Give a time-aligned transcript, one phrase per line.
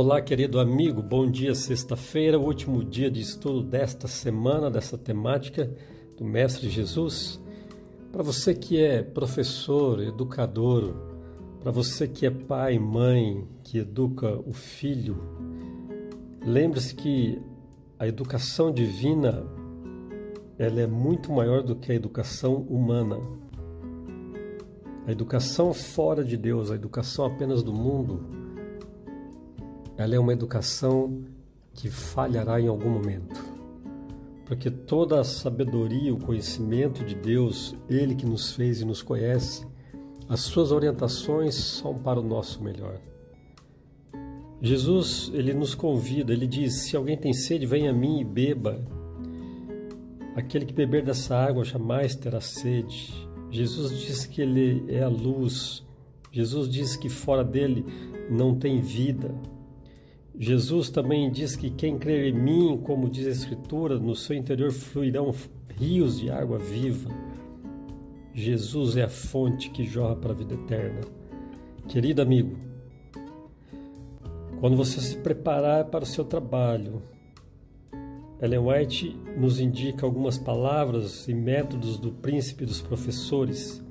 [0.00, 5.68] Olá, querido amigo, bom dia, sexta-feira, último dia de estudo desta semana, dessa temática
[6.16, 7.42] do Mestre Jesus.
[8.12, 10.94] Para você que é professor, educador,
[11.58, 15.20] para você que é pai, mãe, que educa o filho,
[16.46, 17.42] lembre-se que
[17.98, 19.44] a educação divina
[20.56, 23.18] ela é muito maior do que a educação humana.
[25.08, 28.47] A educação fora de Deus, a educação apenas do mundo,
[29.98, 31.24] ela é uma educação
[31.74, 33.44] que falhará em algum momento.
[34.46, 39.66] Porque toda a sabedoria, o conhecimento de Deus, Ele que nos fez e nos conhece,
[40.28, 43.00] as suas orientações são para o nosso melhor.
[44.60, 48.80] Jesus, ele nos convida, ele diz: Se alguém tem sede, venha a mim e beba.
[50.34, 53.12] Aquele que beber dessa água jamais terá sede.
[53.50, 55.84] Jesus diz que ele é a luz.
[56.30, 57.84] Jesus diz que fora dele
[58.30, 59.34] não tem vida.
[60.38, 64.70] Jesus também diz que quem crer em mim, como diz a Escritura, no seu interior
[64.70, 65.34] fluirão
[65.76, 67.10] rios de água viva.
[68.32, 71.00] Jesus é a fonte que jorra para a vida eterna.
[71.88, 72.56] Querido amigo,
[74.60, 77.02] quando você se preparar para o seu trabalho,
[78.40, 83.82] Ellen White nos indica algumas palavras e métodos do príncipe dos professores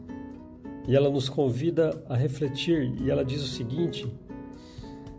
[0.88, 2.96] e ela nos convida a refletir.
[3.02, 4.10] E ela diz o seguinte: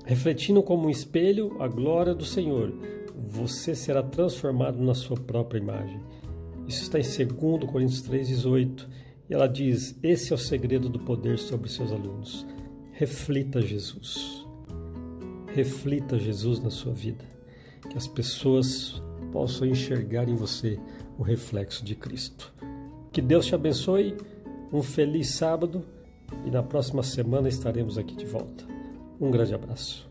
[0.08, 2.72] refletindo como um espelho a glória do Senhor,
[3.14, 6.00] você será transformado na sua própria imagem.
[6.66, 8.88] Isso está em 2 Coríntios 3,18.
[9.28, 12.46] E ela diz: Esse é o segredo do poder sobre seus alunos.
[12.92, 14.46] Reflita Jesus.
[15.54, 17.24] Reflita Jesus na sua vida.
[17.90, 20.80] Que as pessoas possam enxergar em você
[21.18, 22.50] o reflexo de Cristo.
[23.12, 24.16] Que Deus te abençoe.
[24.72, 25.84] Um feliz sábado
[26.46, 28.77] e na próxima semana estaremos aqui de volta.
[29.20, 30.07] Um grande abraço.